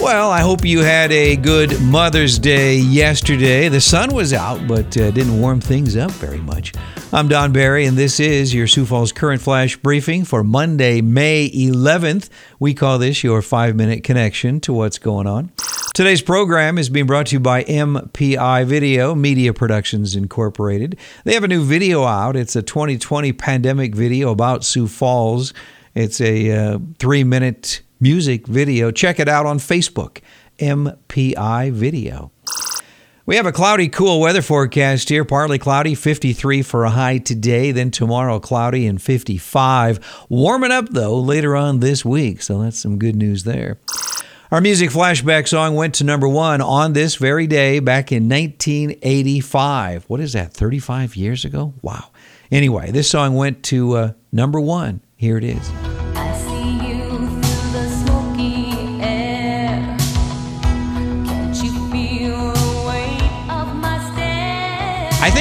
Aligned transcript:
Well, 0.00 0.30
I 0.30 0.42
hope 0.42 0.64
you 0.64 0.78
had 0.78 1.10
a 1.10 1.34
good 1.34 1.82
Mother's 1.82 2.38
Day 2.38 2.76
yesterday. 2.76 3.68
The 3.68 3.80
sun 3.80 4.14
was 4.14 4.32
out, 4.32 4.68
but 4.68 4.96
uh, 4.96 5.10
didn't 5.10 5.40
warm 5.40 5.60
things 5.60 5.96
up 5.96 6.12
very 6.12 6.38
much. 6.38 6.72
I'm 7.12 7.26
Don 7.26 7.52
Barry, 7.52 7.84
and 7.84 7.96
this 7.96 8.20
is 8.20 8.54
your 8.54 8.68
Sioux 8.68 8.86
Falls 8.86 9.10
Current 9.10 9.42
Flash 9.42 9.76
briefing 9.76 10.24
for 10.24 10.44
Monday, 10.44 11.00
May 11.00 11.50
11th. 11.50 12.28
We 12.60 12.74
call 12.74 12.98
this 12.98 13.24
your 13.24 13.42
five 13.42 13.74
minute 13.74 14.04
connection 14.04 14.60
to 14.60 14.72
what's 14.72 14.98
going 14.98 15.26
on. 15.26 15.50
Today's 15.94 16.22
program 16.22 16.78
is 16.78 16.88
being 16.88 17.06
brought 17.06 17.26
to 17.26 17.34
you 17.34 17.40
by 17.40 17.64
MPI 17.64 18.66
Video, 18.66 19.16
Media 19.16 19.52
Productions 19.52 20.14
Incorporated. 20.14 20.96
They 21.24 21.34
have 21.34 21.42
a 21.42 21.48
new 21.48 21.64
video 21.64 22.04
out. 22.04 22.36
It's 22.36 22.54
a 22.54 22.62
2020 22.62 23.32
pandemic 23.32 23.96
video 23.96 24.30
about 24.30 24.64
Sioux 24.64 24.86
Falls. 24.86 25.52
It's 25.96 26.20
a 26.20 26.52
uh, 26.52 26.78
three 27.00 27.24
minute 27.24 27.80
music 28.00 28.46
video. 28.46 28.90
Check 28.90 29.18
it 29.18 29.28
out 29.28 29.46
on 29.46 29.58
Facebook, 29.58 30.18
MPI 30.58 31.72
Video. 31.72 32.30
We 33.28 33.36
have 33.36 33.44
a 33.44 33.52
cloudy, 33.52 33.90
cool 33.90 34.20
weather 34.20 34.40
forecast 34.40 35.10
here. 35.10 35.22
Partly 35.22 35.58
cloudy, 35.58 35.94
53 35.94 36.62
for 36.62 36.84
a 36.84 36.90
high 36.90 37.18
today. 37.18 37.72
Then 37.72 37.90
tomorrow, 37.90 38.40
cloudy 38.40 38.86
and 38.86 39.02
55. 39.02 40.26
Warming 40.30 40.72
up, 40.72 40.88
though, 40.88 41.18
later 41.18 41.54
on 41.54 41.80
this 41.80 42.06
week. 42.06 42.40
So 42.40 42.62
that's 42.62 42.78
some 42.78 42.98
good 42.98 43.16
news 43.16 43.44
there. 43.44 43.76
Our 44.50 44.62
music 44.62 44.88
flashback 44.88 45.46
song 45.46 45.74
went 45.74 45.96
to 45.96 46.04
number 46.04 46.26
one 46.26 46.62
on 46.62 46.94
this 46.94 47.16
very 47.16 47.46
day 47.46 47.80
back 47.80 48.12
in 48.12 48.30
1985. 48.30 50.04
What 50.04 50.20
is 50.20 50.32
that, 50.32 50.54
35 50.54 51.14
years 51.14 51.44
ago? 51.44 51.74
Wow. 51.82 52.04
Anyway, 52.50 52.90
this 52.90 53.10
song 53.10 53.34
went 53.34 53.62
to 53.64 53.92
uh, 53.94 54.12
number 54.32 54.58
one. 54.58 55.02
Here 55.16 55.36
it 55.36 55.44
is. 55.44 55.97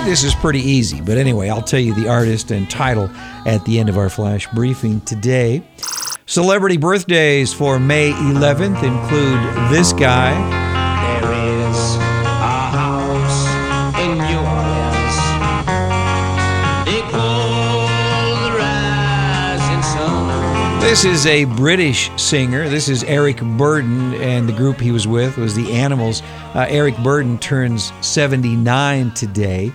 Think 0.00 0.10
this 0.10 0.24
is 0.24 0.34
pretty 0.36 0.60
easy, 0.60 1.00
but 1.02 1.18
anyway, 1.18 1.50
I'll 1.50 1.62
tell 1.62 1.80
you 1.80 1.94
the 1.94 2.08
artist 2.08 2.50
and 2.50 2.70
title 2.70 3.10
at 3.46 3.62
the 3.66 3.78
end 3.78 3.90
of 3.90 3.98
our 3.98 4.08
flash 4.08 4.46
briefing 4.54 5.02
today. 5.02 5.62
Celebrity 6.24 6.78
birthdays 6.78 7.52
for 7.52 7.78
May 7.78 8.12
11th 8.12 8.82
include 8.82 9.70
this 9.70 9.92
guy. 9.92 10.58
This 20.80 21.04
is 21.04 21.26
a 21.26 21.44
British 21.44 22.10
singer. 22.16 22.68
This 22.68 22.88
is 22.88 23.04
Eric 23.04 23.36
Burdon, 23.36 24.18
and 24.20 24.48
the 24.48 24.52
group 24.52 24.80
he 24.80 24.90
was 24.90 25.06
with 25.06 25.36
was 25.36 25.54
the 25.54 25.72
Animals. 25.72 26.22
Uh, 26.54 26.66
Eric 26.68 26.94
Burdon 26.96 27.38
turns 27.38 27.92
79 28.00 29.12
today. 29.12 29.72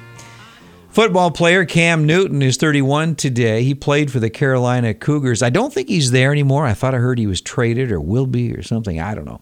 Football 0.96 1.32
player 1.32 1.66
Cam 1.66 2.06
Newton 2.06 2.42
is 2.42 2.56
31 2.56 3.16
today. 3.16 3.64
He 3.64 3.76
played 3.76 4.10
for 4.10 4.22
the 4.22 4.30
Carolina 4.30 4.94
Cougars. 4.94 5.44
I 5.44 5.50
don't 5.50 5.74
think 5.74 5.90
he's 5.90 6.12
there 6.12 6.32
anymore. 6.32 6.66
I 6.66 6.74
thought 6.74 6.96
I 6.96 7.00
heard 7.00 7.20
he 7.20 7.28
was 7.28 7.42
traded 7.42 7.92
or 7.92 8.00
will 8.00 8.26
be 8.26 8.54
or 8.54 8.64
something. 8.64 9.02
I 9.02 9.14
don't 9.14 9.26
know. 9.26 9.42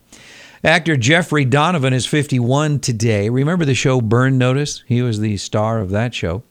Actor 0.63 0.97
Jeffrey 0.97 1.45
Donovan 1.45 1.93
is 1.93 2.07
51 2.07 2.79
today. 2.79 3.29
Remember 3.29 3.65
the 3.65 3.75
show 3.75 4.01
Burn 4.01 4.39
Notice? 4.39 4.83
He 4.87 5.03
was 5.03 5.19
the 5.19 5.37
star 5.37 5.77
of 5.77 5.91
that 5.91 6.15
show. 6.15 6.41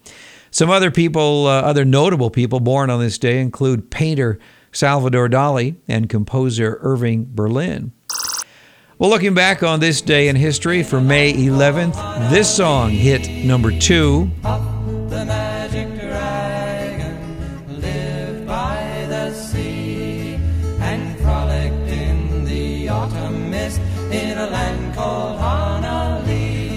Some 0.53 0.71
other 0.71 0.93
people, 0.93 1.49
uh, 1.49 1.63
other 1.63 1.85
notable 1.85 2.31
people 2.31 2.61
born 2.61 2.89
on 2.89 3.01
this 3.01 3.19
day 3.19 3.41
include 3.41 3.91
painter 3.91 4.39
Salvador 4.71 5.29
Dali, 5.29 5.79
and 5.89 6.09
composer 6.09 6.79
Irving 6.81 7.29
Berlin. 7.29 7.91
Well, 9.01 9.11
looking 9.11 9.35
back 9.35 9.65
on 9.65 9.81
this 9.81 10.01
day 10.01 10.29
in 10.29 10.37
history 10.37 10.85
for 10.85 11.01
May 11.01 11.33
11th, 11.33 12.31
this 12.31 12.55
song 12.55 12.91
hit 12.91 13.29
number 13.45 13.77
two. 13.77 14.31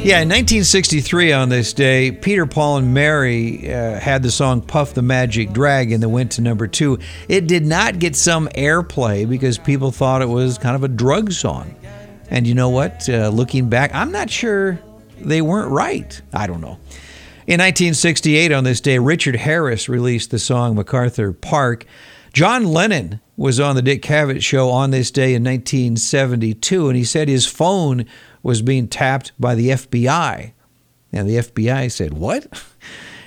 Yeah, 0.06 0.22
in 0.22 0.30
1963 0.30 1.34
on 1.34 1.50
this 1.50 1.74
day, 1.74 2.12
Peter, 2.12 2.46
Paul, 2.46 2.78
and 2.78 2.94
Mary 2.94 3.74
uh, 3.74 4.00
had 4.00 4.22
the 4.22 4.30
song 4.30 4.62
Puff 4.62 4.94
the 4.94 5.02
Magic 5.02 5.52
Dragon 5.52 6.00
that 6.02 6.10
went 6.10 6.34
to 6.34 6.42
number 6.42 6.68
two. 6.68 7.00
It 7.28 7.48
did 7.48 7.66
not 7.66 7.98
get 7.98 8.16
some 8.16 8.48
airplay 8.50 9.28
because 9.28 9.58
people 9.58 9.90
thought 9.90 10.22
it 10.22 10.30
was 10.30 10.60
kind 10.60 10.76
of 10.76 10.84
a 10.84 10.88
drug 10.88 11.32
song. 11.32 11.74
And 12.30 12.46
you 12.46 12.54
know 12.54 12.70
what? 12.70 13.10
Uh, 13.10 13.30
looking 13.30 13.68
back, 13.68 13.96
I'm 13.96 14.12
not 14.12 14.30
sure 14.30 14.80
they 15.20 15.42
weren't 15.42 15.72
right. 15.72 16.22
I 16.32 16.46
don't 16.46 16.62
know. 16.62 16.78
In 17.48 17.60
1968, 17.60 18.52
on 18.52 18.64
this 18.64 18.82
day, 18.82 19.00
Richard 19.00 19.36
Harris 19.36 19.90
released 19.90 20.30
the 20.30 20.38
song 20.38 20.76
MacArthur 20.76 21.34
Park. 21.34 21.88
John 22.32 22.66
Lennon 22.66 23.22
was 23.38 23.60
on 23.60 23.76
the 23.76 23.82
Dick 23.82 24.04
Cavett 24.04 24.44
show 24.44 24.70
on 24.70 24.92
this 24.92 25.10
day 25.10 25.34
in 25.34 25.44
1972, 25.44 26.90
and 26.90 26.96
he 26.96 27.04
said 27.04 27.28
his 27.28 27.48
phone 27.48 28.06
was 28.45 28.61
being 28.61 28.88
tapped 28.88 29.33
by 29.39 29.56
the 29.56 29.69
FBI. 29.69 30.51
And 31.11 31.28
the 31.28 31.38
FBI 31.38 31.91
said, 31.91 32.13
What? 32.13 32.44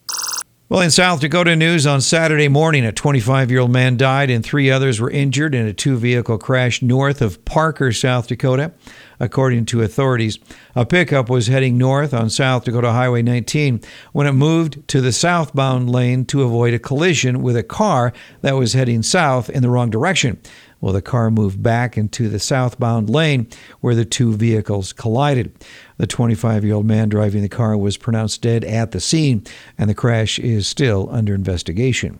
Well, 0.69 0.81
in 0.81 0.91
South 0.91 1.21
Dakota 1.21 1.55
news 1.55 1.87
on 1.87 2.01
Saturday 2.01 2.49
morning, 2.49 2.83
a 2.83 2.91
25 2.91 3.49
year 3.49 3.61
old 3.61 3.71
man 3.71 3.95
died 3.95 4.29
and 4.29 4.43
three 4.43 4.69
others 4.69 4.99
were 4.99 5.09
injured 5.09 5.55
in 5.55 5.65
a 5.65 5.71
two 5.71 5.95
vehicle 5.95 6.37
crash 6.37 6.81
north 6.81 7.21
of 7.21 7.45
Parker, 7.45 7.93
South 7.93 8.27
Dakota. 8.27 8.73
According 9.17 9.65
to 9.67 9.81
authorities, 9.81 10.37
a 10.75 10.85
pickup 10.85 11.29
was 11.29 11.47
heading 11.47 11.77
north 11.77 12.13
on 12.13 12.29
South 12.29 12.65
Dakota 12.65 12.91
Highway 12.91 13.21
19 13.21 13.79
when 14.11 14.27
it 14.27 14.33
moved 14.33 14.85
to 14.89 14.99
the 14.99 15.13
southbound 15.13 15.89
lane 15.89 16.25
to 16.25 16.43
avoid 16.43 16.73
a 16.73 16.79
collision 16.79 17.41
with 17.41 17.55
a 17.55 17.63
car 17.63 18.11
that 18.41 18.57
was 18.57 18.73
heading 18.73 19.03
south 19.03 19.49
in 19.49 19.61
the 19.61 19.69
wrong 19.69 19.89
direction. 19.89 20.37
Well, 20.79 20.93
the 20.93 21.01
car 21.01 21.31
moved 21.31 21.63
back 21.63 21.97
into 21.97 22.29
the 22.29 22.39
southbound 22.39 23.09
lane 23.09 23.47
where 23.81 23.95
the 23.95 24.05
two 24.05 24.33
vehicles 24.33 24.93
collided. 24.93 25.53
The 25.97 26.07
25 26.07 26.63
year 26.63 26.75
old 26.75 26.85
man 26.85 27.09
driving 27.09 27.41
the 27.41 27.49
car 27.49 27.75
was 27.77 27.97
pronounced 27.97 28.41
dead 28.41 28.63
at 28.63 28.91
the 28.91 28.99
scene, 28.99 29.43
and 29.77 29.89
the 29.89 29.95
crash 29.95 30.37
is 30.39 30.67
still 30.67 31.09
under 31.11 31.33
investigation. 31.33 32.19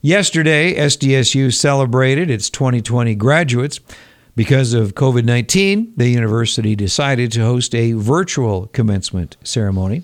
Yesterday, 0.00 0.74
SDSU 0.74 1.52
celebrated 1.52 2.30
its 2.30 2.48
2020 2.50 3.14
graduates. 3.16 3.80
Because 4.36 4.74
of 4.74 4.94
COVID 4.94 5.24
19, 5.24 5.94
the 5.96 6.08
university 6.08 6.76
decided 6.76 7.32
to 7.32 7.40
host 7.40 7.74
a 7.74 7.92
virtual 7.92 8.66
commencement 8.68 9.38
ceremony. 9.42 10.02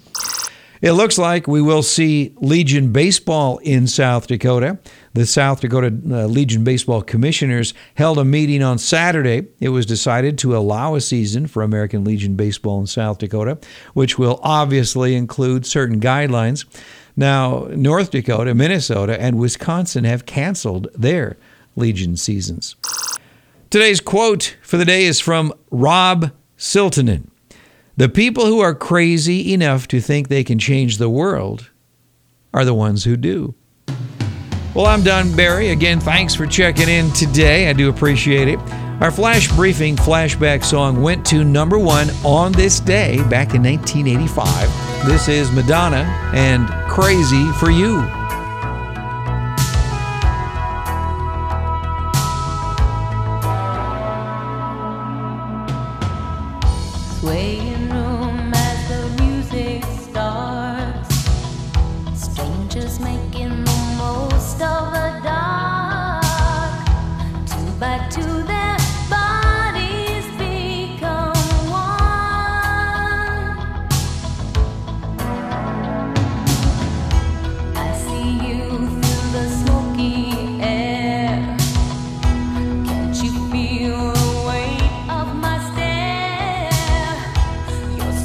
It 0.82 0.92
looks 0.94 1.16
like 1.16 1.46
we 1.46 1.62
will 1.62 1.84
see 1.84 2.34
Legion 2.40 2.90
Baseball 2.90 3.58
in 3.58 3.86
South 3.86 4.26
Dakota. 4.26 4.80
The 5.14 5.26
South 5.26 5.60
Dakota 5.60 5.96
uh, 6.10 6.26
Legion 6.26 6.64
Baseball 6.64 7.02
Commissioners 7.02 7.72
held 7.94 8.18
a 8.18 8.24
meeting 8.24 8.64
on 8.64 8.78
Saturday. 8.78 9.46
It 9.60 9.68
was 9.68 9.86
decided 9.86 10.38
to 10.38 10.56
allow 10.56 10.96
a 10.96 11.00
season 11.00 11.46
for 11.46 11.62
American 11.62 12.02
Legion 12.02 12.34
Baseball 12.34 12.80
in 12.80 12.88
South 12.88 13.18
Dakota, 13.18 13.58
which 13.94 14.18
will 14.18 14.40
obviously 14.42 15.14
include 15.14 15.66
certain 15.66 16.00
guidelines. 16.00 16.64
Now, 17.14 17.68
North 17.70 18.10
Dakota, 18.10 18.52
Minnesota, 18.52 19.20
and 19.22 19.38
Wisconsin 19.38 20.02
have 20.02 20.26
canceled 20.26 20.88
their 20.96 21.36
Legion 21.76 22.16
seasons. 22.16 22.74
Today's 23.70 24.00
quote 24.00 24.56
for 24.62 24.78
the 24.78 24.84
day 24.84 25.04
is 25.04 25.20
from 25.20 25.52
Rob 25.70 26.32
Siltanen. 26.58 27.31
The 28.02 28.08
people 28.08 28.46
who 28.46 28.58
are 28.58 28.74
crazy 28.74 29.54
enough 29.54 29.86
to 29.86 30.00
think 30.00 30.26
they 30.26 30.42
can 30.42 30.58
change 30.58 30.98
the 30.98 31.08
world 31.08 31.70
are 32.52 32.64
the 32.64 32.74
ones 32.74 33.04
who 33.04 33.16
do. 33.16 33.54
Well, 34.74 34.86
I'm 34.86 35.04
Don 35.04 35.36
Barry. 35.36 35.68
Again, 35.68 36.00
thanks 36.00 36.34
for 36.34 36.44
checking 36.44 36.88
in 36.88 37.12
today. 37.12 37.70
I 37.70 37.72
do 37.72 37.88
appreciate 37.88 38.48
it. 38.48 38.58
Our 39.00 39.12
flash 39.12 39.48
briefing 39.52 39.94
flashback 39.94 40.64
song 40.64 41.00
went 41.00 41.24
to 41.26 41.44
number 41.44 41.78
one 41.78 42.10
on 42.24 42.50
this 42.50 42.80
day 42.80 43.18
back 43.28 43.54
in 43.54 43.62
1985. 43.62 45.06
This 45.06 45.28
is 45.28 45.52
Madonna 45.52 46.02
and 46.34 46.68
Crazy 46.90 47.52
for 47.52 47.70
You. 47.70 48.02
Swaying 57.20 57.61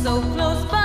so 0.04 0.22
close 0.34 0.66
by. 0.66 0.77